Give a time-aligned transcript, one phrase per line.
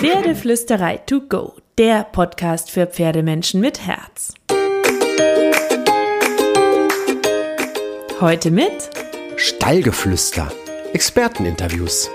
[0.00, 4.32] Pferdeflüsterei to go, der Podcast für Pferdemenschen mit Herz.
[8.18, 8.88] Heute mit
[9.36, 10.50] Stallgeflüster,
[10.94, 12.10] Experteninterviews.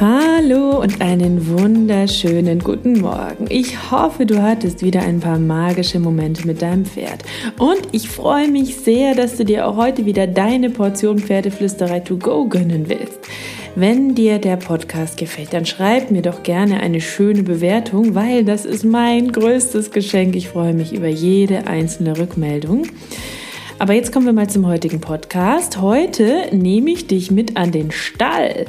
[0.00, 3.44] Hallo und einen wunderschönen guten Morgen.
[3.50, 7.24] Ich hoffe, du hattest wieder ein paar magische Momente mit deinem Pferd.
[7.58, 12.16] Und ich freue mich sehr, dass du dir auch heute wieder deine Portion Pferdeflüsterei to
[12.16, 13.18] go gönnen willst.
[13.76, 18.64] Wenn dir der Podcast gefällt, dann schreib mir doch gerne eine schöne Bewertung, weil das
[18.64, 20.34] ist mein größtes Geschenk.
[20.34, 22.86] Ich freue mich über jede einzelne Rückmeldung.
[23.78, 25.80] Aber jetzt kommen wir mal zum heutigen Podcast.
[25.80, 28.66] Heute nehme ich dich mit an den Stall.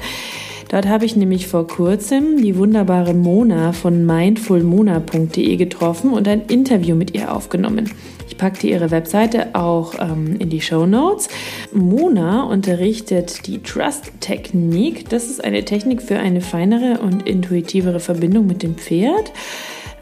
[0.72, 6.96] Dort habe ich nämlich vor kurzem die wunderbare Mona von mindfulmona.de getroffen und ein Interview
[6.96, 7.92] mit ihr aufgenommen.
[8.30, 11.28] Ich packte ihre Webseite auch ähm, in die Show Notes.
[11.74, 15.10] Mona unterrichtet die Trust-Technik.
[15.10, 19.34] Das ist eine Technik für eine feinere und intuitivere Verbindung mit dem Pferd.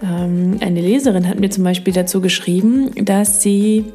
[0.03, 3.85] Ähm, eine Leserin hat mir zum Beispiel dazu geschrieben, dass sie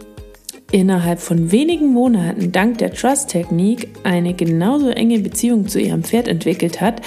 [0.75, 6.81] innerhalb von wenigen Monaten dank der Trust-Technik eine genauso enge Beziehung zu ihrem Pferd entwickelt
[6.81, 7.00] hat,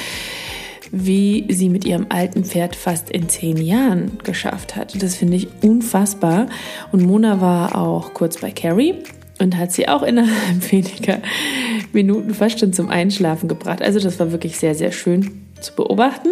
[0.94, 5.04] wie sie mit ihrem alten Pferd fast in zehn Jahren geschafft hat.
[5.04, 6.48] Das finde ich unfassbar.
[6.94, 8.96] Und Mona war auch kurz bei Carrie
[9.38, 11.20] und hat sie auch innerhalb weniger
[11.92, 13.81] Minuten fast schon zum Einschlafen gebracht.
[13.81, 16.30] Also das war wirklich sehr, sehr schön zu beobachten.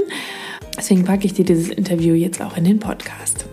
[0.78, 3.46] Deswegen packe ich dir dieses Interview jetzt auch in den Podcast.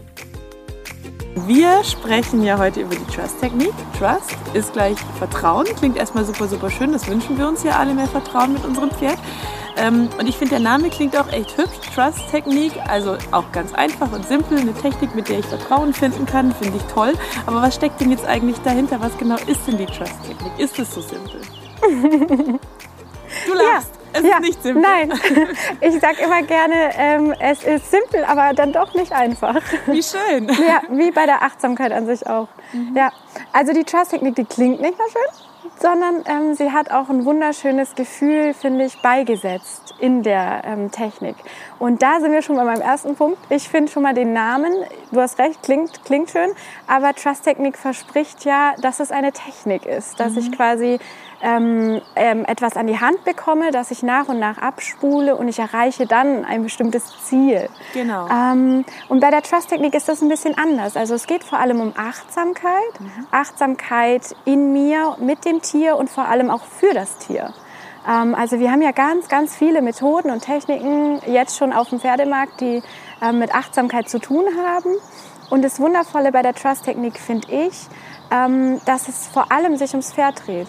[1.34, 3.72] Wir sprechen ja heute über die Trust-Technik.
[3.98, 5.64] Trust ist gleich Vertrauen.
[5.64, 6.92] Klingt erstmal super, super schön.
[6.92, 9.19] Das wünschen wir uns ja alle mehr Vertrauen mit unserem Pferd.
[9.78, 11.80] Ähm, und ich finde, der Name klingt auch echt hübsch.
[11.94, 14.58] Trust-Technik, also auch ganz einfach und simpel.
[14.58, 17.14] Eine Technik, mit der ich Vertrauen finden kann, finde ich toll.
[17.46, 19.00] Aber was steckt denn jetzt eigentlich dahinter?
[19.00, 20.58] Was genau ist denn die Trust-Technik?
[20.58, 21.41] Ist es so simpel?
[23.46, 23.91] Du lachst.
[23.94, 24.02] Ja.
[24.12, 24.82] Es ja, ist nicht simpel.
[24.82, 25.12] Nein,
[25.80, 29.60] ich sage immer gerne, ähm, es ist simpel, aber dann doch nicht einfach.
[29.86, 30.50] Wie schön.
[30.62, 32.48] Ja, wie bei der Achtsamkeit an sich auch.
[32.73, 32.96] Mhm.
[32.96, 33.11] Ja,
[33.52, 37.95] also die Trust-Technik, die klingt nicht nur schön, sondern ähm, sie hat auch ein wunderschönes
[37.95, 41.36] Gefühl, finde ich, beigesetzt in der ähm, Technik.
[41.79, 43.39] Und da sind wir schon bei meinem ersten Punkt.
[43.50, 44.73] Ich finde schon mal den Namen,
[45.11, 46.50] du hast recht, klingt, klingt schön,
[46.86, 50.39] aber Trust-Technik verspricht ja, dass es eine Technik ist, dass mhm.
[50.39, 50.98] ich quasi
[51.42, 55.58] ähm, ähm, etwas an die Hand bekomme, das ich nach und nach abspule und ich
[55.58, 57.69] erreiche dann ein bestimmtes Ziel.
[57.92, 58.29] Genau.
[58.29, 60.97] Ähm, und bei der Trust-Technik ist das ein bisschen anders.
[60.97, 63.27] Also es geht vor allem um Achtsamkeit, mhm.
[63.33, 67.53] Achtsamkeit in mir, mit dem Tier und vor allem auch für das Tier.
[68.09, 71.98] Ähm, also wir haben ja ganz, ganz viele Methoden und Techniken jetzt schon auf dem
[71.98, 72.83] Pferdemarkt, die
[73.20, 74.95] ähm, mit Achtsamkeit zu tun haben.
[75.51, 77.89] Und das Wundervolle bei der Trust-Technik finde ich,
[78.30, 80.69] ähm, dass es vor allem sich ums Pferd dreht.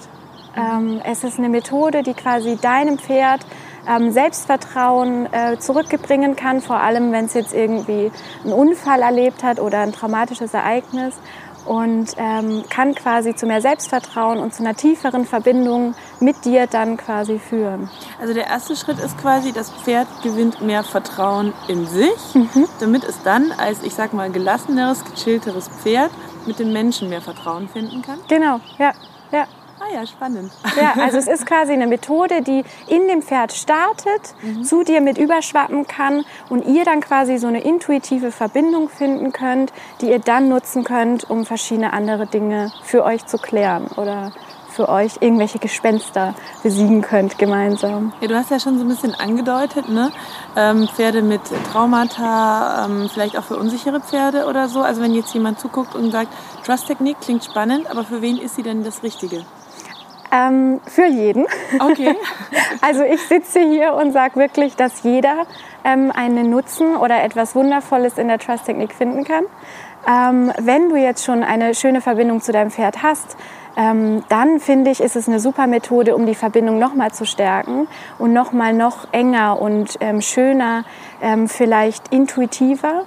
[0.56, 3.46] Ähm, es ist eine Methode, die quasi deinem Pferd
[3.88, 8.12] ähm, Selbstvertrauen äh, zurückbringen kann, vor allem wenn es jetzt irgendwie
[8.44, 11.16] einen Unfall erlebt hat oder ein traumatisches Ereignis
[11.66, 16.98] und ähm, kann quasi zu mehr Selbstvertrauen und zu einer tieferen Verbindung mit dir dann
[16.98, 17.90] quasi führen.
[18.20, 22.68] Also der erste Schritt ist quasi, das Pferd gewinnt mehr Vertrauen in sich, mhm.
[22.80, 26.12] damit es dann als, ich sag mal, gelasseneres, gechillteres Pferd
[26.46, 28.20] mit den Menschen mehr Vertrauen finden kann.
[28.28, 28.92] Genau, ja,
[29.32, 29.46] ja.
[29.84, 30.52] Ah ja, spannend.
[30.78, 34.64] Ja, also es ist quasi eine Methode, die in dem Pferd startet, mhm.
[34.64, 39.74] zu dir mit überschwappen kann und ihr dann quasi so eine intuitive Verbindung finden könnt,
[40.00, 44.32] die ihr dann nutzen könnt, um verschiedene andere Dinge für euch zu klären oder
[44.70, 46.34] für euch irgendwelche Gespenster
[46.64, 48.14] besiegen könnt gemeinsam.
[48.22, 50.12] Ja, du hast ja schon so ein bisschen angedeutet, ne?
[50.56, 51.42] Ähm, Pferde mit
[51.72, 54.82] Traumata, ähm, vielleicht auch für unsichere Pferde oder so.
[54.82, 56.30] Also wenn jetzt jemand zuguckt und sagt,
[56.66, 59.46] Trust-Technik klingt spannend, aber für wen ist sie denn das Richtige?
[60.34, 61.46] Ähm, für jeden.
[61.80, 62.16] Okay.
[62.82, 65.46] also ich sitze hier und sage wirklich, dass jeder
[65.84, 69.44] ähm, einen Nutzen oder etwas Wundervolles in der Trust-Technik finden kann.
[70.08, 73.38] Ähm, wenn du jetzt schon eine schöne Verbindung zu deinem Pferd hast,
[73.78, 77.88] ähm, dann finde ich, ist es eine super Methode, um die Verbindung nochmal zu stärken
[78.20, 80.84] und nochmal noch enger und ähm, schöner,
[81.22, 83.06] ähm, vielleicht intuitiver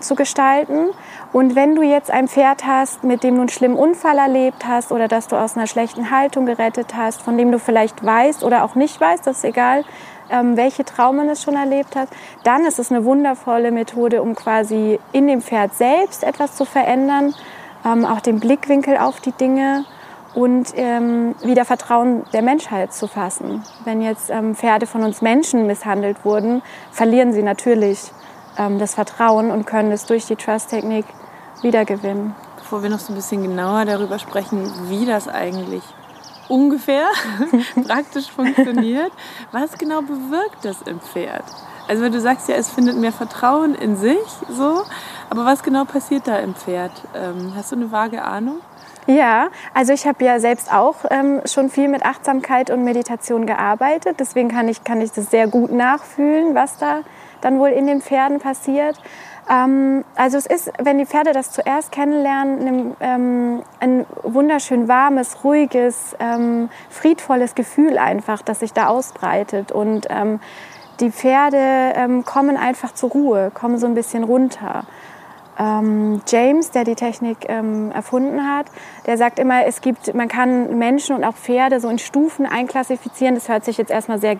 [0.00, 0.88] zu gestalten.
[1.32, 4.90] Und wenn du jetzt ein Pferd hast, mit dem du einen schlimmen Unfall erlebt hast
[4.90, 8.64] oder dass du aus einer schlechten Haltung gerettet hast, von dem du vielleicht weißt oder
[8.64, 9.84] auch nicht weißt, das ist egal,
[10.30, 12.08] ähm, welche Traumen es schon erlebt hat,
[12.42, 17.34] dann ist es eine wundervolle Methode, um quasi in dem Pferd selbst etwas zu verändern,
[17.84, 19.84] ähm, auch den Blickwinkel auf die Dinge
[20.34, 23.62] und ähm, wieder Vertrauen der Menschheit zu fassen.
[23.84, 28.10] Wenn jetzt ähm, Pferde von uns Menschen misshandelt wurden, verlieren sie natürlich
[28.58, 31.04] ähm, das Vertrauen und können es durch die Trust-Technik
[31.62, 32.34] wiedergewinnen.
[32.56, 35.82] Bevor wir noch so ein bisschen genauer darüber sprechen, wie das eigentlich
[36.48, 37.06] ungefähr
[37.86, 39.12] praktisch funktioniert.
[39.52, 41.44] Was genau bewirkt das im Pferd?
[41.88, 44.18] Also wenn du sagst ja, es findet mehr Vertrauen in sich,
[44.48, 44.82] so,
[45.30, 46.92] aber was genau passiert da im Pferd?
[47.14, 48.60] Ähm, hast du eine vage Ahnung?
[49.06, 54.16] Ja, also ich habe ja selbst auch ähm, schon viel mit Achtsamkeit und Meditation gearbeitet.
[54.20, 57.00] Deswegen kann ich, kann ich das sehr gut nachfühlen, was da
[57.42, 58.96] dann wohl in den Pferden passiert.
[59.50, 65.44] Ähm, also es ist, wenn die Pferde das zuerst kennenlernen, ein, ähm, ein wunderschön warmes,
[65.44, 69.72] ruhiges, ähm, friedvolles Gefühl einfach, das sich da ausbreitet.
[69.72, 70.40] Und ähm,
[71.00, 74.84] die Pferde ähm, kommen einfach zur Ruhe, kommen so ein bisschen runter.
[75.58, 78.66] Ähm, James, der die Technik ähm, erfunden hat,
[79.06, 83.34] der sagt immer, es gibt, man kann Menschen und auch Pferde so in Stufen einklassifizieren.
[83.34, 84.36] Das hört sich jetzt erstmal sehr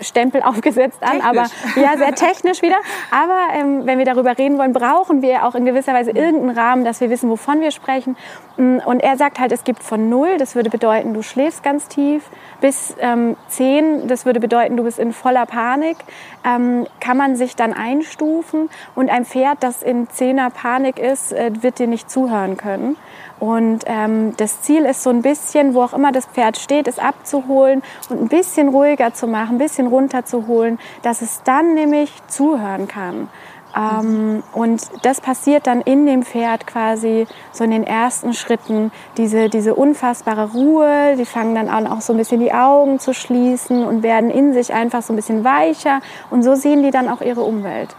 [0.00, 1.26] Stempel aufgesetzt an, technisch.
[1.26, 1.46] aber
[1.80, 2.76] ja, sehr technisch wieder.
[3.10, 6.84] Aber ähm, wenn wir darüber reden wollen, brauchen wir auch in gewisser Weise irgendeinen Rahmen,
[6.84, 8.16] dass wir wissen, wovon wir sprechen.
[8.56, 11.88] Mm, und er sagt halt, es gibt von null, das würde bedeuten, du schläfst ganz
[11.88, 12.24] tief,
[12.60, 15.96] bis ähm, zehn, das würde bedeuten, du bist in voller Panik,
[16.44, 18.70] ähm, kann man sich dann einstufen.
[18.94, 22.96] Und ein Pferd, das in zehner Panik ist, äh, wird dir nicht zuhören können.
[23.38, 26.98] Und ähm, das Ziel ist so ein bisschen, wo auch immer das Pferd steht, es
[26.98, 32.88] abzuholen und ein bisschen ruhiger zu machen, ein bisschen runterzuholen, dass es dann nämlich zuhören
[32.88, 33.28] kann.
[33.76, 39.50] Ähm, und das passiert dann in dem Pferd quasi so in den ersten Schritten, diese,
[39.50, 43.84] diese unfassbare Ruhe, die fangen dann an auch so ein bisschen die Augen zu schließen
[43.84, 46.00] und werden in sich einfach so ein bisschen weicher
[46.30, 47.94] und so sehen die dann auch ihre Umwelt.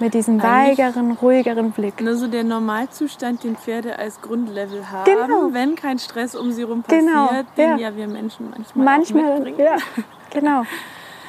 [0.00, 2.00] Mit diesem weigeren, ruhigeren Blick.
[2.00, 5.48] Nur so der Normalzustand, den Pferde als Grundlevel haben, genau.
[5.52, 7.30] wenn kein Stress um sie rum passiert, genau.
[7.56, 7.88] den ja.
[7.90, 9.58] ja wir Menschen manchmal, manchmal mitbringen.
[9.58, 9.76] Ja,
[10.30, 10.62] genau.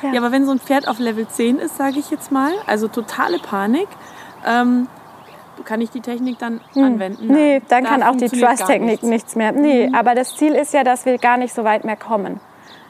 [0.03, 0.13] Ja.
[0.13, 0.19] ja.
[0.21, 3.39] aber wenn so ein Pferd auf Level 10 ist, sage ich jetzt mal, also totale
[3.39, 3.87] Panik,
[4.45, 4.87] ähm,
[5.65, 6.83] kann ich die Technik dann hm.
[6.83, 7.27] anwenden?
[7.27, 9.03] Nee, dann da kann auch die Trust-Technik nichts.
[9.03, 9.35] nichts.
[9.35, 9.51] mehr.
[9.51, 9.95] Nee, mhm.
[9.95, 12.39] aber das Ziel ist ja, dass wir gar nicht so weit mehr kommen.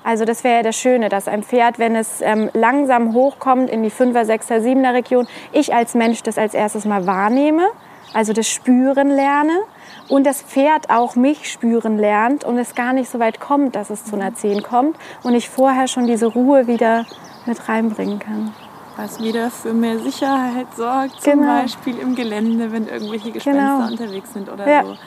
[0.04, 3.84] Also das wäre ja das Schöne, dass ein Pferd, wenn es ähm, langsam hochkommt in
[3.84, 7.68] die 5er, 6er, 7er Region, ich als Mensch das als erstes mal wahrnehme,
[8.14, 9.60] also das Spüren lerne
[10.08, 13.90] und das Pferd auch mich spüren lernt und es gar nicht so weit kommt, dass
[13.90, 17.06] es zu einer 10 kommt und ich vorher schon diese Ruhe wieder
[17.46, 18.54] mit reinbringen kann.
[18.96, 21.62] Was wieder für mehr Sicherheit sorgt, zum genau.
[21.62, 23.88] Beispiel im Gelände, wenn irgendwelche Gespenster genau.
[23.92, 24.84] unterwegs sind oder ja.
[24.84, 24.98] so.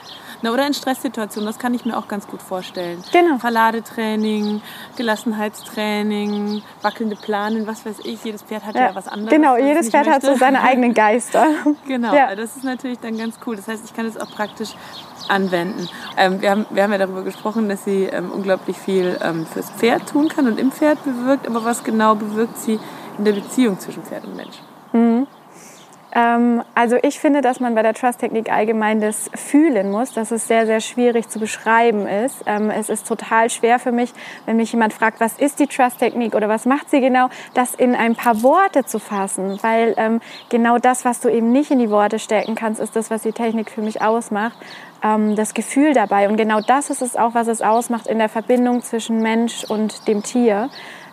[0.42, 3.02] Na, oder in Stresssituationen, das kann ich mir auch ganz gut vorstellen.
[3.12, 3.38] Genau.
[3.38, 4.60] Verladetraining,
[4.96, 8.24] Gelassenheitstraining, wackelnde Planen, was weiß ich.
[8.24, 9.32] Jedes Pferd hat ja, ja was anderes.
[9.32, 10.28] Genau, jedes Pferd möchte.
[10.28, 11.46] hat so seine eigenen Geister.
[11.86, 12.34] genau, ja.
[12.34, 13.56] das ist natürlich dann ganz cool.
[13.56, 14.70] Das heißt, ich kann es auch praktisch
[15.28, 15.88] anwenden.
[16.16, 19.70] Ähm, wir, haben, wir haben ja darüber gesprochen, dass sie ähm, unglaublich viel ähm, fürs
[19.70, 21.46] Pferd tun kann und im Pferd bewirkt.
[21.46, 22.80] Aber was genau bewirkt sie
[23.18, 24.56] in der Beziehung zwischen Pferd und Mensch?
[26.14, 30.47] Ähm, also ich finde, dass man bei der Trust-Technik allgemein das fühlen muss, dass es
[30.47, 32.43] sehr, sehr schwierig zu beschreiben ist.
[32.47, 34.12] Ähm, es ist total schwer für mich,
[34.44, 37.94] wenn mich jemand fragt, was ist die Trust-Technik oder was macht sie genau, das in
[37.94, 40.20] ein paar Worte zu fassen, weil ähm,
[40.50, 43.32] genau das, was du eben nicht in die Worte stecken kannst, ist das, was die
[43.32, 44.56] Technik für mich ausmacht
[45.35, 46.29] das Gefühl dabei.
[46.29, 50.06] Und genau das ist es auch, was es ausmacht in der Verbindung zwischen Mensch und
[50.06, 50.70] dem Tier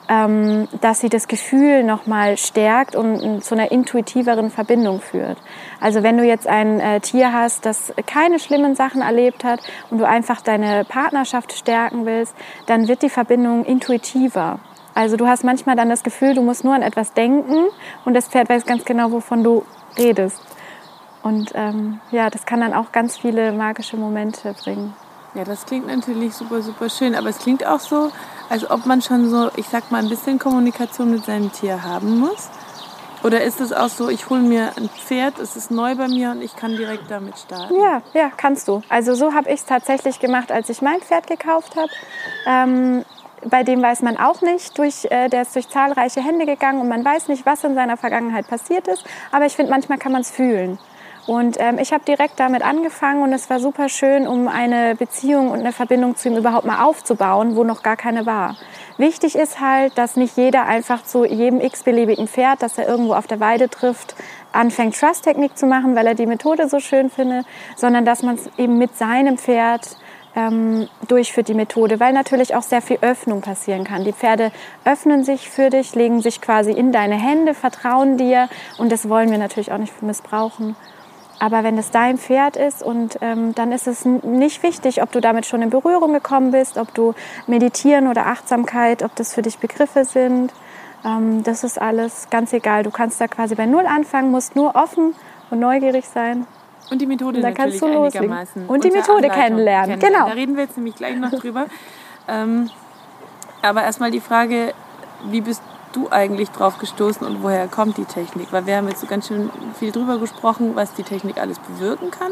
[0.09, 5.37] ähm, dass sie das Gefühl nochmal stärkt und zu einer intuitiveren Verbindung führt.
[5.79, 9.61] Also wenn du jetzt ein äh, Tier hast, das keine schlimmen Sachen erlebt hat
[9.91, 12.35] und du einfach deine Partnerschaft stärken willst,
[12.65, 14.59] dann wird die Verbindung intuitiver.
[14.95, 17.67] Also du hast manchmal dann das Gefühl, du musst nur an etwas denken
[18.03, 19.63] und das Pferd weiß ganz genau, wovon du
[19.97, 20.41] redest.
[21.21, 24.95] Und ähm, ja, das kann dann auch ganz viele magische Momente bringen.
[25.35, 28.09] Ja, das klingt natürlich super, super schön, aber es klingt auch so,
[28.49, 32.19] als ob man schon so, ich sag mal, ein bisschen Kommunikation mit seinem Tier haben
[32.19, 32.49] muss.
[33.23, 36.31] Oder ist es auch so, ich hole mir ein Pferd, es ist neu bei mir
[36.31, 37.75] und ich kann direkt damit starten?
[37.75, 38.81] Ja, ja, kannst du.
[38.87, 41.91] Also so habe ich es tatsächlich gemacht, als ich mein Pferd gekauft habe.
[42.47, 43.03] Ähm,
[43.45, 46.87] bei dem weiß man auch nicht, durch, äh, der ist durch zahlreiche Hände gegangen und
[46.87, 49.03] man weiß nicht, was in seiner Vergangenheit passiert ist.
[49.31, 50.79] Aber ich finde, manchmal kann man es fühlen.
[51.29, 55.51] Und ähm, ich habe direkt damit angefangen und es war super schön, um eine Beziehung
[55.51, 58.55] und eine Verbindung zu ihm überhaupt mal aufzubauen, wo noch gar keine war.
[58.97, 63.27] Wichtig ist halt, dass nicht jeder einfach zu jedem x-beliebigen Pferd, das er irgendwo auf
[63.27, 64.15] der Weide trifft,
[64.53, 67.45] anfängt, Trust-Technik zu machen, weil er die Methode so schön findet,
[67.75, 69.97] sondern dass man es eben mit seinem Pferd
[70.35, 74.03] ähm, durchführt, die Methode, weil natürlich auch sehr viel Öffnung passieren kann.
[74.03, 74.51] Die Pferde
[74.83, 79.29] öffnen sich für dich, legen sich quasi in deine Hände, vertrauen dir und das wollen
[79.29, 80.75] wir natürlich auch nicht missbrauchen.
[81.39, 85.21] Aber wenn es dein Pferd ist und ähm, dann ist es nicht wichtig, ob du
[85.21, 87.13] damit schon in Berührung gekommen bist, ob du
[87.47, 90.51] Meditieren oder Achtsamkeit, ob das für dich Begriffe sind.
[91.05, 92.83] Ähm, das ist alles ganz egal.
[92.83, 95.15] Du kannst da quasi bei Null anfangen, musst nur offen
[95.49, 96.45] und neugierig sein.
[96.91, 98.67] Und die Methode und dann kannst du einigermaßen.
[98.67, 99.99] Und die Methode kennenlernen.
[99.99, 99.99] kennenlernen.
[99.99, 100.27] Genau.
[100.27, 101.67] Da reden wir jetzt nämlich gleich noch drüber.
[102.27, 102.69] Ähm,
[103.61, 104.73] aber erstmal die Frage,
[105.25, 105.61] wie bist
[105.93, 108.51] du eigentlich drauf gestoßen und woher kommt die Technik?
[108.51, 112.11] Weil wir haben jetzt so ganz schön viel drüber gesprochen, was die Technik alles bewirken
[112.11, 112.31] kann.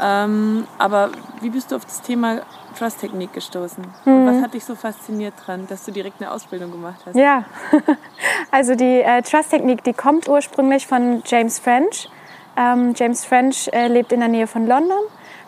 [0.00, 2.40] Ähm, aber wie bist du auf das Thema
[2.76, 3.84] Trust-Technik gestoßen?
[4.04, 4.26] Mhm.
[4.26, 7.14] was hat dich so fasziniert dran, dass du direkt eine Ausbildung gemacht hast?
[7.14, 7.44] Ja,
[8.50, 12.08] also die äh, Trust-Technik, die kommt ursprünglich von James French.
[12.56, 14.98] Ähm, James French äh, lebt in der Nähe von London,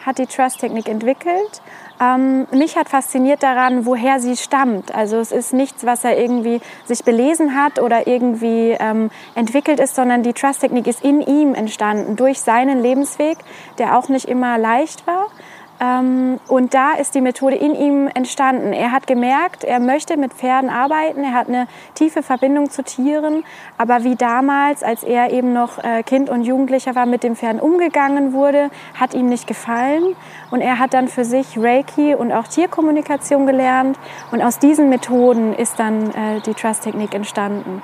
[0.05, 1.61] hat die Trust-Technik entwickelt
[2.01, 4.95] ähm, mich hat fasziniert daran, woher sie stammt.
[4.95, 9.95] Also es ist nichts, was er irgendwie sich belesen hat oder irgendwie ähm, entwickelt ist,
[9.95, 13.39] sondern die Trust-Technik ist in ihm entstanden durch seinen Lebensweg,
[13.79, 15.29] der auch nicht immer leicht war.
[15.79, 18.73] Ähm, und da ist die Methode in ihm entstanden.
[18.73, 23.45] Er hat gemerkt, er möchte mit Pferden arbeiten, er hat eine tiefe Verbindung zu Tieren,
[23.77, 27.61] aber wie damals, als er eben noch äh, Kind und Jugendlicher war, mit dem Pferden
[27.61, 30.17] umgegangen wurde, hat ihm nicht gefallen.
[30.51, 33.99] Und er hat dann für sich Reiki und auch Tierkommunikation gelernt.
[34.33, 37.83] Und aus diesen Methoden ist dann äh, die Trust-Technik entstanden.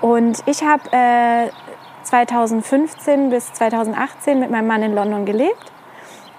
[0.00, 1.50] Und ich habe äh,
[2.04, 5.72] 2015 bis 2018 mit meinem Mann in London gelebt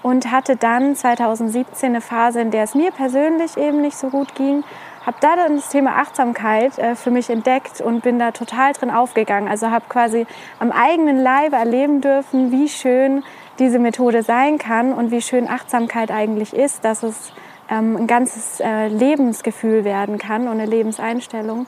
[0.02, 4.34] und hatte dann 2017 eine Phase, in der es mir persönlich eben nicht so gut
[4.34, 4.64] ging.
[5.04, 8.90] Habe da dann das Thema Achtsamkeit äh, für mich entdeckt und bin da total drin
[8.90, 9.48] aufgegangen.
[9.48, 10.26] Also habe quasi
[10.58, 13.24] am eigenen Leib erleben dürfen, wie schön
[13.58, 17.32] diese Methode sein kann und wie schön Achtsamkeit eigentlich ist, dass es
[17.70, 21.66] ähm, ein ganzes äh, Lebensgefühl werden kann und eine Lebenseinstellung.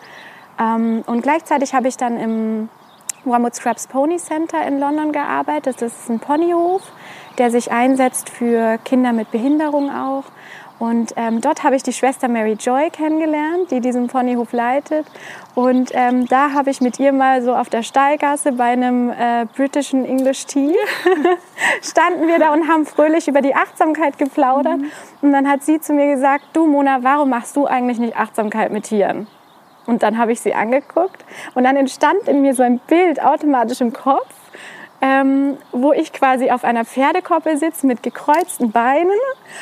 [0.61, 2.69] Ähm, und gleichzeitig habe ich dann im
[3.25, 5.81] Wormwood Scrubs Pony Center in London gearbeitet.
[5.81, 6.83] Das ist ein Ponyhof
[7.39, 10.25] der sich einsetzt für Kinder mit Behinderung auch.
[10.83, 15.07] Und ähm, dort habe ich die Schwester Mary Joy kennengelernt, die diesen Ponyhof leitet.
[15.55, 19.47] Und ähm, da habe ich mit ihr mal so auf der Stallgasse bei einem äh,
[19.55, 20.75] britischen English Tea
[21.83, 24.79] standen wir da und haben fröhlich über die Achtsamkeit geplaudert.
[24.79, 24.91] Mhm.
[25.21, 28.73] Und dann hat sie zu mir gesagt, du Mona, warum machst du eigentlich nicht Achtsamkeit
[28.73, 29.29] mit Tieren?
[29.87, 31.25] Und dann habe ich sie angeguckt
[31.55, 34.35] und dann entstand in mir so ein Bild automatisch im Kopf
[35.03, 39.11] ähm, wo ich quasi auf einer Pferdekoppel sitze mit gekreuzten Beinen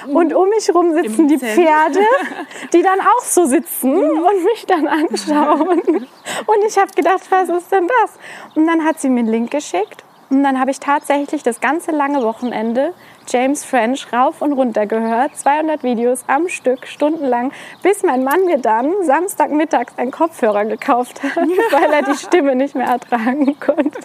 [0.06, 0.16] mhm.
[0.16, 2.00] und um mich herum sitzen die Pferde,
[2.74, 4.22] die dann auch so sitzen mhm.
[4.22, 5.80] und mich dann anschauen.
[5.80, 8.12] Und ich habe gedacht, was ist denn das?
[8.54, 11.90] Und dann hat sie mir einen Link geschickt und dann habe ich tatsächlich das ganze
[11.90, 12.92] lange Wochenende
[13.26, 18.58] James French rauf und runter gehört, 200 Videos am Stück, stundenlang, bis mein Mann mir
[18.58, 21.36] dann Samstagmittags einen Kopfhörer gekauft hat,
[21.70, 24.00] weil er die Stimme nicht mehr ertragen konnte.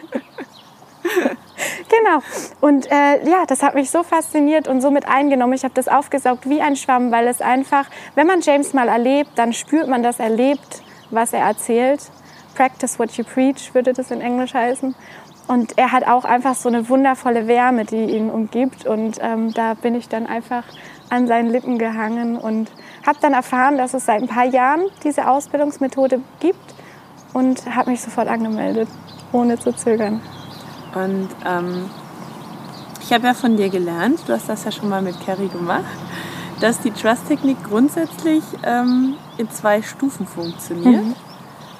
[1.89, 2.19] genau.
[2.61, 5.53] Und äh, ja, das hat mich so fasziniert und so mit eingenommen.
[5.53, 9.31] Ich habe das aufgesaugt wie ein Schwamm, weil es einfach, wenn man James mal erlebt,
[9.35, 12.01] dann spürt man, dass er lebt, was er erzählt.
[12.55, 14.95] Practice what you preach, würde das in Englisch heißen.
[15.47, 18.87] Und er hat auch einfach so eine wundervolle Wärme, die ihn umgibt.
[18.87, 20.63] Und ähm, da bin ich dann einfach
[21.09, 22.71] an seinen Lippen gehangen und
[23.05, 26.73] habe dann erfahren, dass es seit ein paar Jahren diese Ausbildungsmethode gibt
[27.33, 28.87] und habe mich sofort angemeldet,
[29.31, 30.21] ohne zu zögern.
[30.95, 31.89] Und ähm,
[33.01, 35.83] ich habe ja von dir gelernt, du hast das ja schon mal mit Carrie gemacht,
[36.61, 41.03] dass die Trust-Technik grundsätzlich ähm, in zwei Stufen funktioniert.
[41.03, 41.15] Mhm.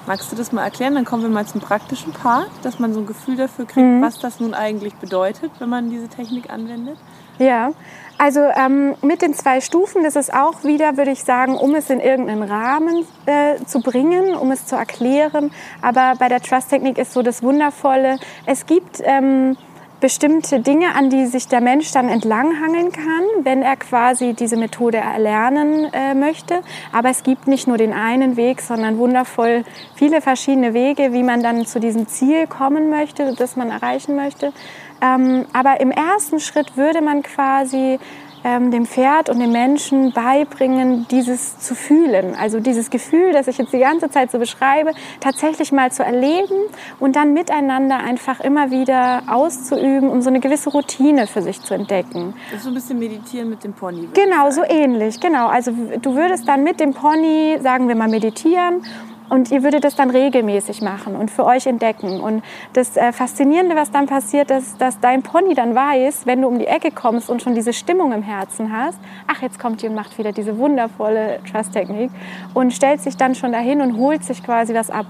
[0.06, 0.94] Magst du das mal erklären?
[0.94, 4.02] Dann kommen wir mal zum praktischen Part, dass man so ein Gefühl dafür kriegt, mhm.
[4.02, 6.96] was das nun eigentlich bedeutet, wenn man diese Technik anwendet.
[7.38, 7.72] Ja,
[8.18, 11.90] also ähm, mit den zwei Stufen, das ist auch wieder, würde ich sagen, um es
[11.90, 15.50] in irgendeinen Rahmen äh, zu bringen, um es zu erklären.
[15.82, 19.56] Aber bei der Trust-Technik ist so das Wundervolle, es gibt ähm,
[20.00, 24.98] bestimmte Dinge, an die sich der Mensch dann entlanghangeln kann, wenn er quasi diese Methode
[24.98, 26.60] erlernen äh, möchte.
[26.92, 31.42] Aber es gibt nicht nur den einen Weg, sondern wundervoll viele verschiedene Wege, wie man
[31.42, 34.52] dann zu diesem Ziel kommen möchte, das man erreichen möchte.
[35.00, 37.98] Ähm, aber im ersten Schritt würde man quasi
[38.46, 42.36] ähm, dem Pferd und dem Menschen beibringen, dieses zu fühlen.
[42.40, 46.54] Also dieses Gefühl, das ich jetzt die ganze Zeit so beschreibe, tatsächlich mal zu erleben
[47.00, 51.74] und dann miteinander einfach immer wieder auszuüben, um so eine gewisse Routine für sich zu
[51.74, 52.34] entdecken.
[52.50, 54.08] Das ist so ein bisschen meditieren mit dem Pony.
[54.14, 55.18] Genau, so ähnlich.
[55.18, 55.48] Genau.
[55.48, 58.82] Also du würdest dann mit dem Pony, sagen wir mal, meditieren
[59.28, 62.20] und ihr würdet das dann regelmäßig machen und für euch entdecken.
[62.20, 62.42] Und
[62.72, 66.58] das äh, Faszinierende, was dann passiert, ist, dass dein Pony dann weiß, wenn du um
[66.58, 69.94] die Ecke kommst und schon diese Stimmung im Herzen hast, ach, jetzt kommt die und
[69.94, 72.10] macht wieder diese wundervolle Trust-Technik
[72.54, 75.06] und stellt sich dann schon dahin und holt sich quasi was ab.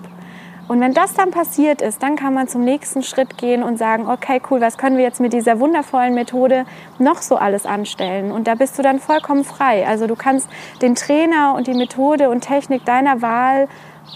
[0.69, 4.09] Und wenn das dann passiert ist, dann kann man zum nächsten Schritt gehen und sagen,
[4.09, 6.65] okay, cool, was können wir jetzt mit dieser wundervollen Methode
[6.99, 8.33] noch so alles anstellen?
[8.33, 9.87] Und da bist du dann vollkommen frei.
[9.87, 10.49] Also du kannst
[10.83, 13.69] den Trainer und die Methode und Technik deiner Wahl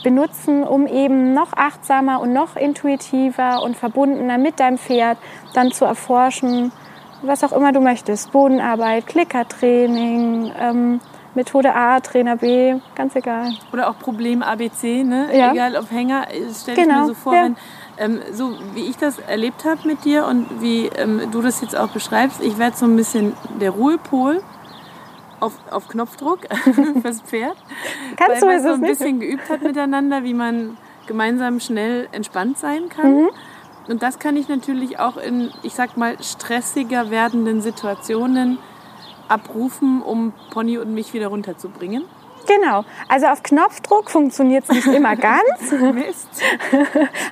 [0.02, 5.18] benutzen, um eben noch achtsamer und noch intuitiver und verbundener mit deinem Pferd
[5.54, 6.72] dann zu erforschen,
[7.22, 8.32] was auch immer du möchtest.
[8.32, 11.00] Bodenarbeit, Klickertraining, ähm,
[11.34, 13.52] Methode A, Trainer B, ganz egal.
[13.72, 15.28] Oder auch Problem ABC, ne?
[15.32, 15.52] Ja.
[15.52, 17.44] Egal ob Hänger, stelle ich Genau, mir so vor, ja.
[17.44, 17.56] wenn,
[17.98, 21.76] ähm, so wie ich das erlebt habe mit dir und wie ähm, du das jetzt
[21.76, 24.42] auch beschreibst, ich werde so ein bisschen der Ruhepol
[25.40, 26.40] auf, auf Knopfdruck
[27.02, 27.56] fürs Pferd.
[28.16, 28.98] Kannst weil du man so ein nicht?
[28.98, 33.22] bisschen geübt hat miteinander, wie man gemeinsam schnell entspannt sein kann.
[33.22, 33.30] Mhm.
[33.88, 38.58] Und das kann ich natürlich auch in, ich sag mal, stressiger werdenden Situationen
[39.28, 42.04] abrufen, um Pony und mich wieder runterzubringen.
[42.46, 42.84] Genau.
[43.08, 45.72] Also auf Knopfdruck funktioniert es nicht immer ganz.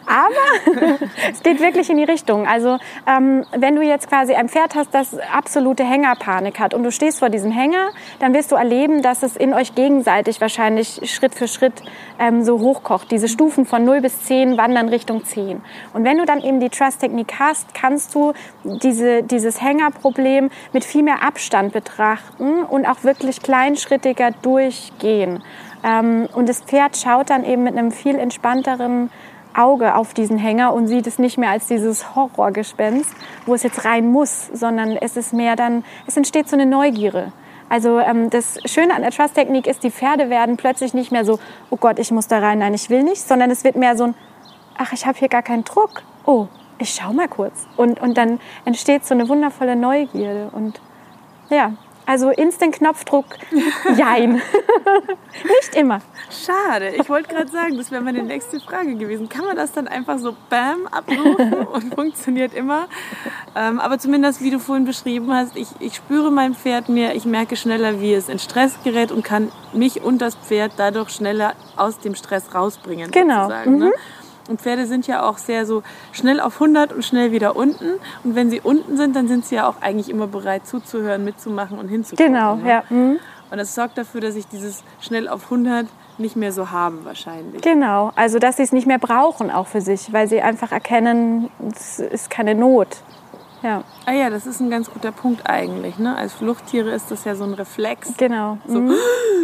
[0.06, 0.78] Aber
[1.32, 2.46] es geht wirklich in die Richtung.
[2.46, 6.90] Also ähm, wenn du jetzt quasi ein Pferd hast, das absolute Hängerpanik hat und du
[6.90, 11.34] stehst vor diesem Hänger, dann wirst du erleben, dass es in euch gegenseitig wahrscheinlich Schritt
[11.34, 11.82] für Schritt
[12.18, 13.10] ähm, so hochkocht.
[13.10, 15.62] Diese Stufen von 0 bis 10 wandern Richtung 10.
[15.92, 18.32] Und wenn du dann eben die Trust-Technik hast, kannst du
[18.64, 24.97] diese, dieses Hängerproblem mit viel mehr Abstand betrachten und auch wirklich kleinschrittiger durchgehen.
[25.04, 29.10] Ähm, und das Pferd schaut dann eben mit einem viel entspannteren
[29.54, 33.10] Auge auf diesen Hänger und sieht es nicht mehr als dieses Horrorgespenst,
[33.46, 37.32] wo es jetzt rein muss, sondern es ist mehr dann, es entsteht so eine Neugierde.
[37.68, 41.38] Also ähm, das Schöne an der Trust-Technik ist, die Pferde werden plötzlich nicht mehr so,
[41.70, 44.04] oh Gott, ich muss da rein, nein, ich will nicht, sondern es wird mehr so
[44.04, 44.14] ein,
[44.78, 46.02] ach, ich habe hier gar keinen Druck.
[46.24, 46.46] Oh,
[46.78, 47.66] ich schau mal kurz.
[47.76, 50.50] Und, und dann entsteht so eine wundervolle Neugierde.
[50.52, 50.80] Und
[51.50, 51.72] ja,
[52.08, 53.26] also Instant-Knopfdruck,
[53.94, 54.36] jein.
[55.44, 56.00] nicht immer.
[56.30, 59.28] Schade, ich wollte gerade sagen, das wäre meine nächste Frage gewesen.
[59.28, 62.88] Kann man das dann einfach so bam abrufen und funktioniert immer?
[63.54, 67.26] Ähm, aber zumindest, wie du vorhin beschrieben hast, ich, ich spüre mein Pferd mehr, ich
[67.26, 71.52] merke schneller, wie es in Stress gerät und kann mich und das Pferd dadurch schneller
[71.76, 73.10] aus dem Stress rausbringen.
[73.10, 73.92] Genau, Sozusagen, ne?
[74.48, 78.00] Und Pferde sind ja auch sehr so schnell auf 100 und schnell wieder unten.
[78.24, 81.78] Und wenn sie unten sind, dann sind sie ja auch eigentlich immer bereit zuzuhören, mitzumachen
[81.78, 82.32] und hinzugucken.
[82.32, 82.68] Genau, ne?
[82.68, 82.82] ja.
[82.88, 83.18] mhm.
[83.50, 85.86] Und das sorgt dafür, dass ich dieses schnell auf 100
[86.18, 87.62] nicht mehr so habe wahrscheinlich.
[87.62, 91.48] Genau, also dass sie es nicht mehr brauchen auch für sich, weil sie einfach erkennen,
[91.74, 92.88] es ist keine Not.
[93.62, 95.98] Ja, Ah ja, das ist ein ganz guter Punkt eigentlich.
[95.98, 96.16] Ne?
[96.16, 98.14] Als Fluchttiere ist das ja so ein Reflex.
[98.16, 98.58] genau.
[98.66, 98.94] Mhm.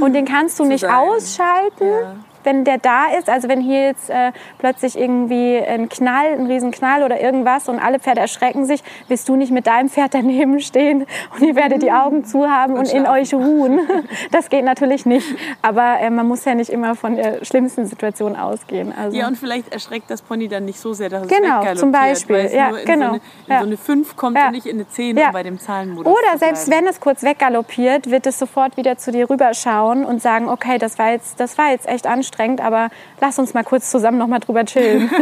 [0.00, 0.94] Und den kannst du nicht sein.
[0.94, 2.16] ausschalten, Ja.
[2.44, 3.28] Wenn der da ist.
[3.28, 7.98] Also wenn hier jetzt äh, plötzlich irgendwie ein Knall, ein Riesenknall oder irgendwas und alle
[7.98, 11.92] Pferde erschrecken sich, wirst du nicht mit deinem Pferd daneben stehen und ihr werdet die
[11.92, 13.06] Augen zu haben und, in schlafen.
[13.08, 13.80] euch ruhen.
[14.30, 15.26] Das geht natürlich nicht.
[15.62, 18.92] Aber äh, man muss ja nicht immer von der schlimmsten Situation ausgehen.
[18.96, 19.16] Also.
[19.16, 22.50] Ja, und vielleicht erschreckt das Pony dann nicht so sehr, dass es Genau, zum Beispiel.
[22.52, 23.06] Ja, nur in, genau.
[23.06, 23.60] so, eine, in Ja.
[23.60, 24.46] so eine 5 kommt Ja.
[24.46, 25.28] und nicht in eine 10, Ja.
[25.28, 29.12] um bei dem Zahlenmodus Oder selbst wenn es kurz weggaloppiert, wird es sofort wieder zu
[29.12, 33.38] dir rüberschauen und sagen, okay, das war jetzt, das war jetzt echt anstrengend, aber lass
[33.38, 35.10] uns mal kurz zusammen noch mal drüber chillen.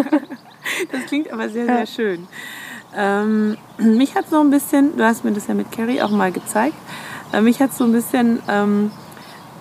[0.92, 2.29] Das klingt aber sehr, sehr schön.
[2.96, 6.31] Ähm, mich hat so ein bisschen, du hast mir das ja mit Carrie auch mal
[6.31, 6.77] gezeigt,
[7.33, 8.90] äh, mich hat so ein bisschen ähm,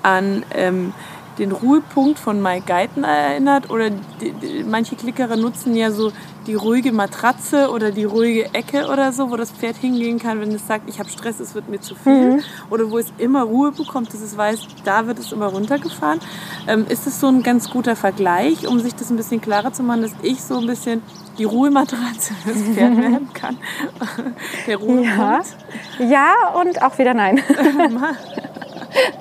[0.04, 0.94] an ähm,
[1.41, 3.69] den Ruhepunkt von Mike Guyton erinnert.
[3.71, 6.12] Oder die, die, manche Klickerer nutzen ja so
[6.45, 10.51] die ruhige Matratze oder die ruhige Ecke oder so, wo das Pferd hingehen kann, wenn
[10.51, 12.43] es sagt, ich habe Stress, es wird mir zu viel.
[12.69, 16.19] Oder wo es immer Ruhe bekommt, dass es weiß, da wird es immer runtergefahren.
[16.67, 19.84] Ähm, ist das so ein ganz guter Vergleich, um sich das ein bisschen klarer zu
[19.84, 21.01] machen, dass ich so ein bisschen
[21.38, 23.58] die Ruhematratze fürs Pferd werden kann?
[24.67, 25.08] Der Ruhepunkt.
[25.99, 26.06] Ja.
[26.08, 27.41] ja und auch wieder nein.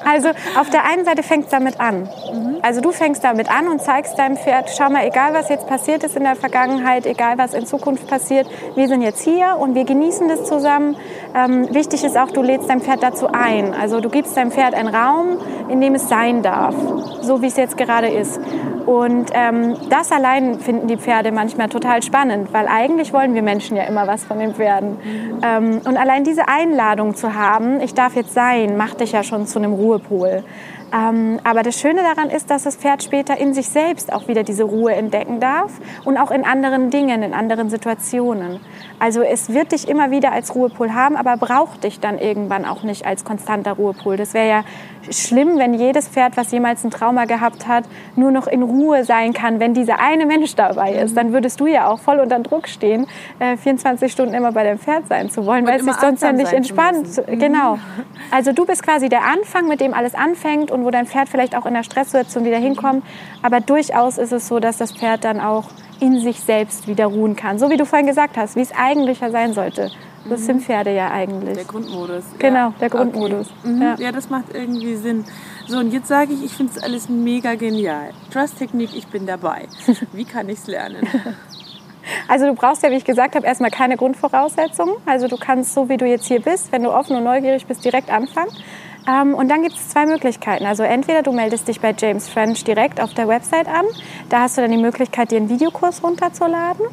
[0.05, 0.29] Also
[0.59, 2.09] auf der einen Seite fängt es damit an.
[2.63, 6.05] Also du fängst damit an und zeigst deinem Pferd, schau mal, egal was jetzt passiert
[6.05, 9.85] ist in der Vergangenheit, egal was in Zukunft passiert, wir sind jetzt hier und wir
[9.85, 10.97] genießen das zusammen.
[11.35, 13.75] Ähm, wichtig ist auch, du lädst dein Pferd dazu ein.
[13.75, 16.75] Also du gibst deinem Pferd einen Raum, in dem es sein darf,
[17.21, 18.41] so wie es jetzt gerade ist.
[18.87, 23.77] Und ähm, das allein finden die Pferde manchmal total spannend, weil eigentlich wollen wir Menschen
[23.77, 24.97] ja immer was von den Pferden.
[25.43, 29.47] Ähm, und allein diese Einladung zu haben, ich darf jetzt sein, macht dich ja schon
[29.47, 30.45] zu einem Ruhepol.
[30.93, 34.43] Ähm, aber das Schöne daran ist, dass das Pferd später in sich selbst auch wieder
[34.43, 35.73] diese Ruhe entdecken darf
[36.05, 38.61] und auch in anderen Dingen, in anderen Situationen.
[38.99, 42.83] Also es wird dich immer wieder als Ruhepol haben, aber braucht dich dann irgendwann auch
[42.83, 44.17] nicht als konstanter Ruhepol.
[44.17, 44.65] Das wäre ja
[45.11, 47.85] schlimm, wenn jedes Pferd, was jemals ein Trauma gehabt hat,
[48.17, 51.17] nur noch in Ruhe sein kann, wenn dieser eine Mensch dabei ist.
[51.17, 53.07] Dann würdest du ja auch voll unter Druck stehen,
[53.39, 56.33] äh, 24 Stunden immer bei dem Pferd sein zu wollen, weil es sich sonst ja
[56.33, 57.07] nicht entspannt.
[57.07, 57.39] müssen.
[57.39, 57.79] Genau.
[58.31, 61.57] Also du bist quasi der Anfang, mit dem alles anfängt und wo dein Pferd vielleicht
[61.57, 63.05] auch in der Stresssituation wieder hinkommt.
[63.43, 67.37] Aber durchaus ist es so, dass das Pferd dann auch in sich selbst wieder ruhen
[67.37, 67.59] kann.
[67.59, 69.91] So wie du vorhin gesagt hast, wie es eigentlich ja sein sollte.
[70.29, 71.55] Das sind Pferde ja eigentlich.
[71.55, 72.25] Der Grundmodus.
[72.39, 72.75] Genau, ja.
[72.79, 73.51] der Grundmodus.
[73.63, 73.73] Okay.
[73.73, 73.83] Mhm.
[73.83, 73.97] Ja.
[73.99, 74.13] Ja.
[74.13, 75.25] das macht irgendwie Sinn.
[75.67, 78.11] So, und jetzt sage ich, ich finde es alles mega genial.
[78.31, 79.67] Trust-Technik, ich bin dabei.
[80.13, 81.07] Wie kann ich es lernen?
[82.29, 84.95] Also du brauchst ja, wie ich gesagt habe, erstmal keine Grundvoraussetzungen.
[85.07, 87.85] Also du kannst so, wie du jetzt hier bist, wenn du offen und neugierig bist,
[87.85, 88.51] direkt anfangen.
[89.09, 90.67] Ähm, und dann gibt es zwei Möglichkeiten.
[90.67, 93.87] Also entweder du meldest dich bei James French direkt auf der Website an.
[94.29, 96.87] Da hast du dann die Möglichkeit, dir einen Videokurs runterzuladen.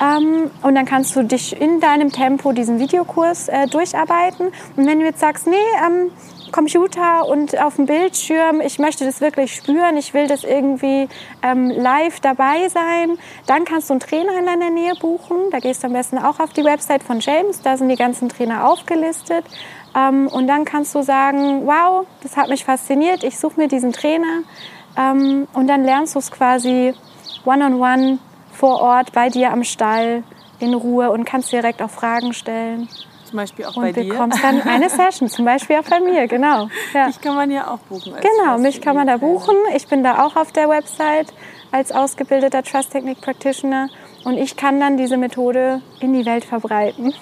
[0.00, 4.48] Ähm, und dann kannst du dich in deinem Tempo diesen Videokurs äh, durcharbeiten.
[4.76, 6.10] Und wenn du jetzt sagst, nee, ähm,
[6.52, 11.08] Computer und auf dem Bildschirm, ich möchte das wirklich spüren, ich will das irgendwie
[11.42, 15.50] ähm, live dabei sein, dann kannst du einen Trainer in deiner Nähe buchen.
[15.50, 18.28] Da gehst du am besten auch auf die Website von James, da sind die ganzen
[18.28, 19.44] Trainer aufgelistet.
[19.96, 23.92] Ähm, und dann kannst du sagen, wow, das hat mich fasziniert, ich suche mir diesen
[23.92, 24.42] Trainer.
[24.96, 26.94] Ähm, und dann lernst du es quasi
[27.44, 28.18] one-on-one -on -one
[28.52, 30.22] vor Ort bei dir am Stall
[30.60, 32.88] in Ruhe und kannst direkt auch Fragen stellen.
[33.32, 34.02] Zum Beispiel auch und bei dir.
[34.02, 36.68] Und bekommst dann eine Session, zum Beispiel auch bei mir, genau.
[36.92, 37.06] Ja.
[37.06, 38.12] Dich kann man ja auch buchen.
[38.20, 39.56] Genau, mich kann man da buchen.
[39.74, 41.32] Ich bin da auch auf der Website
[41.70, 43.88] als ausgebildeter Trust Technique Practitioner
[44.24, 47.14] und ich kann dann diese Methode in die Welt verbreiten.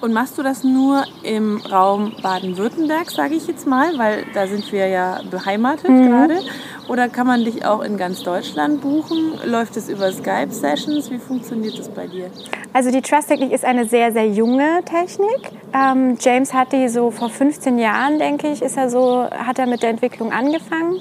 [0.00, 4.72] Und machst du das nur im Raum Baden-Württemberg, sage ich jetzt mal, weil da sind
[4.72, 6.08] wir ja beheimatet mhm.
[6.08, 6.40] gerade?
[6.88, 9.34] Oder kann man dich auch in ganz Deutschland buchen?
[9.44, 11.10] Läuft es über Skype-Sessions?
[11.10, 12.30] Wie funktioniert das bei dir?
[12.72, 15.50] Also die Trust-Technik ist eine sehr, sehr junge Technik.
[15.74, 19.66] Ähm, James hat die so vor 15 Jahren, denke ich, ist er so, hat er
[19.66, 21.00] mit der Entwicklung angefangen.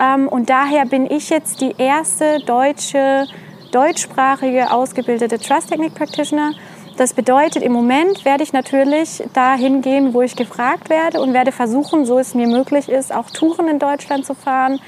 [0.00, 3.26] Ähm, und daher bin ich jetzt die erste deutsche,
[3.72, 6.52] deutschsprachige ausgebildete Trust-Technik-Practitioner.
[6.96, 11.52] Das bedeutet, im Moment werde ich natürlich dahin gehen, wo ich gefragt werde und werde
[11.52, 14.80] versuchen, so es mir möglich ist, auch Touren in Deutschland zu fahren,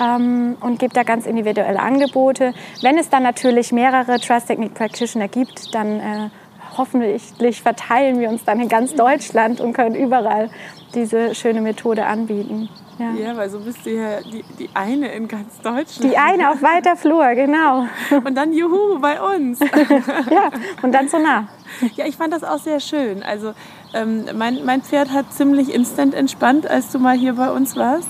[0.00, 2.54] ähm, und gebe da ganz individuelle Angebote.
[2.82, 6.30] Wenn es dann natürlich mehrere Trust Technique Practitioner gibt, dann äh,
[6.76, 10.50] hoffentlich verteilen wir uns dann in ganz Deutschland und können überall
[10.94, 12.68] diese schöne Methode anbieten.
[12.98, 16.04] Ja, ja weil so bist du ja die, die eine in ganz Deutschland.
[16.04, 17.86] Die eine auf weiter Flur, genau.
[18.24, 19.60] Und dann Juhu bei uns.
[20.30, 20.50] ja,
[20.82, 21.48] und dann so nah.
[21.94, 23.22] Ja, ich fand das auch sehr schön.
[23.22, 23.52] Also
[23.92, 28.08] ähm, mein, mein Pferd hat ziemlich instant entspannt, als du mal hier bei uns warst.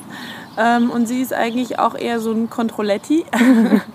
[0.58, 3.24] Ähm, und sie ist eigentlich auch eher so ein Controletti.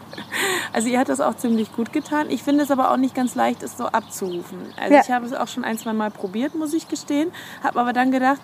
[0.74, 2.28] also ihr hat das auch ziemlich gut getan.
[2.30, 4.60] Ich finde es aber auch nicht ganz leicht, es so abzurufen.
[4.80, 5.02] Also ja.
[5.02, 7.32] ich habe es auch schon ein, zwei Mal probiert, muss ich gestehen.
[7.64, 8.42] Habe aber dann gedacht,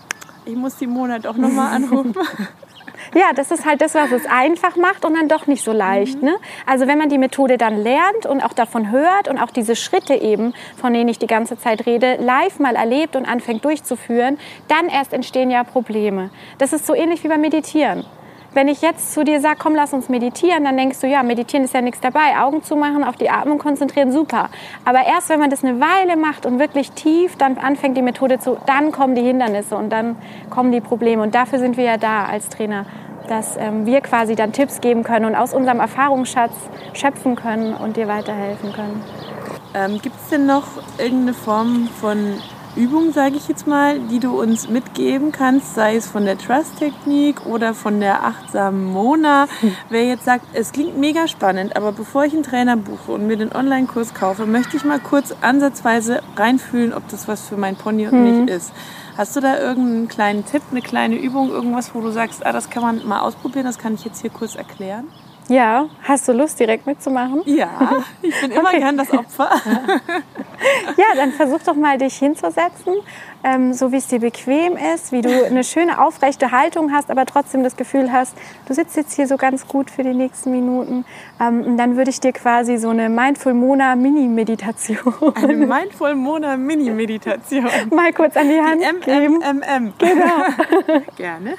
[0.48, 2.16] ich muss die Monat doch nochmal anrufen.
[3.14, 6.22] Ja, das ist halt das, was es einfach macht und dann doch nicht so leicht.
[6.22, 6.36] Ne?
[6.66, 10.16] Also wenn man die Methode dann lernt und auch davon hört und auch diese Schritte
[10.16, 14.90] eben, von denen ich die ganze Zeit rede, live mal erlebt und anfängt durchzuführen, dann
[14.90, 16.32] erst entstehen ja Probleme.
[16.58, 18.04] Das ist so ähnlich wie beim Meditieren.
[18.58, 21.64] Wenn ich jetzt zu dir sage, komm, lass uns meditieren, dann denkst du, ja, meditieren
[21.64, 22.40] ist ja nichts dabei.
[22.40, 24.50] Augen zumachen, auf die Atmung konzentrieren, super.
[24.84, 28.40] Aber erst wenn man das eine Weile macht und wirklich tief dann anfängt, die Methode
[28.40, 30.16] zu, dann kommen die Hindernisse und dann
[30.50, 31.22] kommen die Probleme.
[31.22, 32.88] Und dafür sind wir ja da als Trainer,
[33.28, 36.56] dass ähm, wir quasi dann Tipps geben können und aus unserem Erfahrungsschatz
[36.94, 39.04] schöpfen können und dir weiterhelfen können.
[39.76, 40.66] Ähm, Gibt es denn noch
[40.98, 42.34] irgendeine Form von
[42.78, 47.46] Übung, sage ich jetzt mal, die du uns mitgeben kannst, sei es von der Trust-Technik
[47.46, 49.48] oder von der achtsamen Mona.
[49.90, 53.36] Wer jetzt sagt, es klingt mega spannend, aber bevor ich einen Trainer buche und mir
[53.36, 58.08] den Online-Kurs kaufe, möchte ich mal kurz ansatzweise reinfühlen, ob das was für mein Pony
[58.08, 58.46] und mhm.
[58.46, 58.72] mich ist.
[59.18, 62.70] Hast du da irgendeinen kleinen Tipp, eine kleine Übung, irgendwas, wo du sagst, ah, das
[62.70, 65.08] kann man mal ausprobieren, das kann ich jetzt hier kurz erklären?
[65.50, 67.42] Ja, hast du Lust, direkt mitzumachen?
[67.46, 68.80] Ja, ich bin immer okay.
[68.80, 69.50] gern das Opfer.
[70.98, 72.96] ja, dann versuch doch mal, dich hinzusetzen,
[73.44, 77.26] ähm, so wie es dir bequem ist, wie du eine schöne aufrechte Haltung hast, aber
[77.26, 78.36] trotzdem das Gefühl hast,
[78.68, 81.06] du sitzt jetzt hier so ganz gut für die nächsten Minuten.
[81.40, 85.34] Ähm, und dann würde ich dir quasi so eine Mindful Mona Mini-Meditation.
[85.36, 87.70] Eine Mindful Mona Mini-Meditation.
[87.92, 89.40] mal kurz an die Hand die geben.
[89.40, 89.94] MMM.
[90.08, 91.04] Genau.
[91.16, 91.56] Gerne.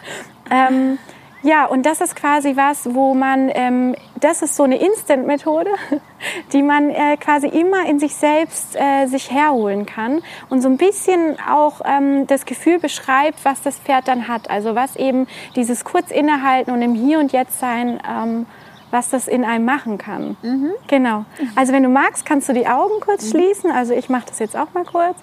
[0.50, 0.98] Ähm,
[1.42, 5.70] ja, und das ist quasi was, wo man, ähm, das ist so eine Instant-Methode,
[6.52, 10.76] die man äh, quasi immer in sich selbst äh, sich herholen kann und so ein
[10.76, 14.50] bisschen auch ähm, das Gefühl beschreibt, was das Pferd dann hat.
[14.50, 18.46] Also was eben dieses kurz innehalten und im Hier und Jetzt sein, ähm,
[18.90, 20.36] was das in einem machen kann.
[20.42, 20.72] Mhm.
[20.88, 21.24] Genau.
[21.54, 23.30] Also wenn du magst, kannst du die Augen kurz mhm.
[23.30, 23.70] schließen.
[23.70, 25.16] Also ich mache das jetzt auch mal kurz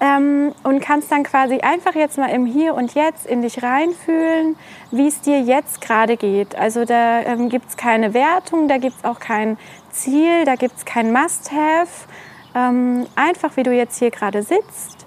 [0.00, 4.56] ähm, und kannst dann quasi einfach jetzt mal im Hier und Jetzt in dich reinfühlen,
[4.90, 6.54] wie es dir jetzt gerade geht.
[6.56, 9.56] Also da ähm, gibt es keine Wertung, da gibt es auch kein
[9.90, 12.08] Ziel, da gibt es kein Must-Have.
[12.54, 15.06] Ähm, einfach wie du jetzt hier gerade sitzt.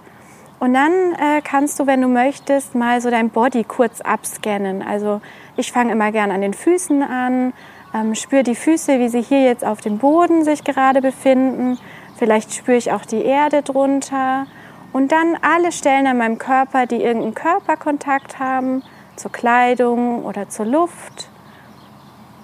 [0.59, 4.81] Und dann äh, kannst du, wenn du möchtest, mal so dein Body kurz abscannen.
[4.81, 5.21] Also
[5.55, 7.53] ich fange immer gern an den Füßen an,
[7.93, 11.79] ähm, spüre die Füße, wie sie hier jetzt auf dem Boden sich gerade befinden.
[12.17, 14.47] Vielleicht spüre ich auch die Erde drunter.
[14.91, 18.83] Und dann alle Stellen an meinem Körper, die irgendeinen Körperkontakt haben,
[19.15, 21.29] zur Kleidung oder zur Luft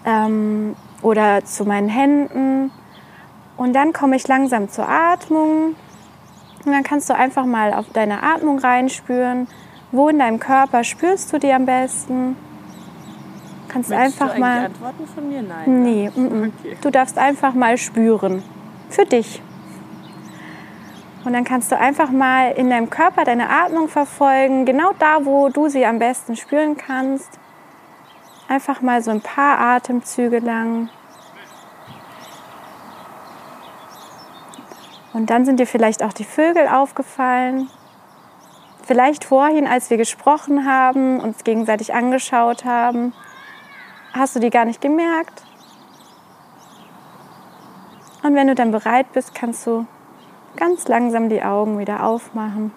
[0.05, 2.71] ähm, oder zu meinen Händen.
[3.57, 5.75] Und dann komme ich langsam zur Atmung.
[6.65, 9.47] Und dann kannst du einfach mal auf deine Atmung reinspüren,
[9.91, 12.35] Wo in deinem Körper spürst du die am besten?
[13.69, 14.65] Kannst Möchtest einfach du mal.
[14.65, 15.41] Antworten von mir?
[15.41, 15.83] Nein.
[15.83, 16.53] Nee, mm, mm.
[16.59, 16.77] Okay.
[16.81, 18.43] du darfst einfach mal spüren.
[18.89, 19.41] Für dich.
[21.25, 25.49] Und dann kannst du einfach mal in deinem Körper deine Atmung verfolgen, genau da, wo
[25.49, 27.39] du sie am besten spüren kannst.
[28.47, 30.89] Einfach mal so ein paar Atemzüge lang.
[35.13, 37.71] Und dann sind dir vielleicht auch die Vögel aufgefallen.
[38.83, 43.13] Vielleicht vorhin, als wir gesprochen haben, uns gegenseitig angeschaut haben,
[44.13, 45.41] hast du die gar nicht gemerkt.
[48.21, 49.87] Und wenn du dann bereit bist, kannst du
[50.55, 52.71] ganz langsam die Augen wieder aufmachen.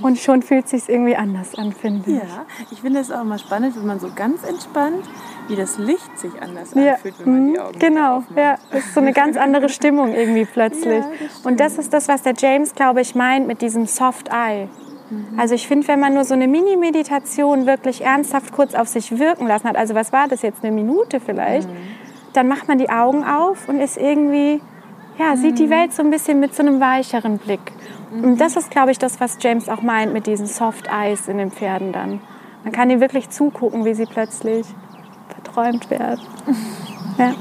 [0.00, 2.16] Und schon fühlt es sich irgendwie anders an, finde ich.
[2.16, 5.04] Ja, ich finde es auch immer spannend, wenn man so ganz entspannt,
[5.46, 8.38] wie das Licht sich anders Ja, anfühlt, wenn man die mhm, Augen genau, aufmacht.
[8.38, 11.04] ja, das ist so eine ganz andere Stimmung irgendwie plötzlich.
[11.04, 14.28] Ja, das und das ist das, was der James, glaube ich, meint mit diesem Soft
[14.30, 14.68] Eye.
[15.10, 15.38] Mhm.
[15.38, 19.46] Also ich finde, wenn man nur so eine Mini-Meditation wirklich ernsthaft kurz auf sich wirken
[19.46, 21.76] lassen hat, also was war das jetzt, eine Minute vielleicht, Mhm.
[22.32, 24.62] dann macht man die Augen auf und ist irgendwie,
[25.18, 25.56] ja, sieht Mhm.
[25.56, 27.60] die Welt so ein bisschen mit so einem weicheren Blick.
[28.12, 31.38] Und das ist, glaube ich, das, was James auch meint mit diesen Soft Eyes in
[31.38, 32.20] den Pferden dann.
[32.62, 34.66] Man kann ihnen wirklich zugucken, wie sie plötzlich
[35.28, 36.20] verträumt werden.
[37.18, 37.34] Ja.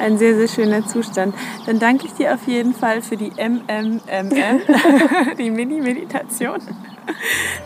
[0.00, 1.32] Ein sehr, sehr schöner Zustand.
[1.66, 4.30] Dann danke ich dir auf jeden Fall für die MMMM,
[5.38, 6.58] die Mini-Meditation.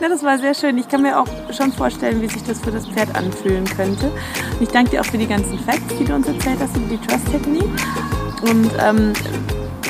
[0.00, 0.76] Na, das war sehr schön.
[0.76, 4.06] Ich kann mir auch schon vorstellen, wie sich das für das Pferd anfühlen könnte.
[4.52, 6.88] Und ich danke dir auch für die ganzen Facts, die du uns erzählt hast über
[6.88, 7.64] die Trust-Technik.
[8.42, 9.12] Und ähm,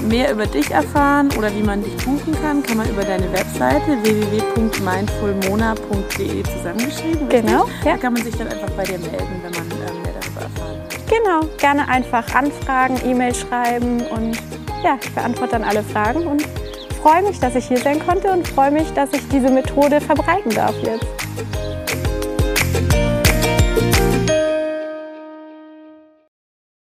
[0.08, 4.02] mehr über dich erfahren oder wie man dich buchen kann, kann man über deine Webseite
[4.02, 7.28] www.mindfulmona.de zusammengeschrieben.
[7.28, 7.92] Genau, ja.
[7.92, 10.78] Da kann man sich dann einfach bei dir melden, wenn man ähm, mehr darüber erfahren
[10.82, 11.00] möchte.
[11.14, 14.38] Genau, gerne einfach anfragen, E-Mail schreiben und
[14.82, 16.42] ja, ich beantworte dann alle Fragen und
[17.02, 20.54] freue mich, dass ich hier sein konnte und freue mich, dass ich diese Methode verbreiten
[20.54, 21.06] darf jetzt.